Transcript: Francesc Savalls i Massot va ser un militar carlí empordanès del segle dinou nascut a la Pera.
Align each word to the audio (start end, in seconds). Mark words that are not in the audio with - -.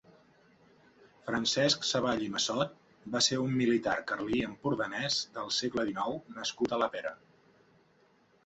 Francesc 1.25 1.83
Savalls 1.89 2.23
i 2.27 2.29
Massot 2.37 2.73
va 3.17 3.21
ser 3.25 3.39
un 3.43 3.53
militar 3.59 3.95
carlí 4.13 4.41
empordanès 4.49 5.19
del 5.37 5.53
segle 5.59 5.87
dinou 5.91 6.19
nascut 6.41 6.75
a 6.75 6.81
la 6.85 6.89
Pera. 6.97 7.17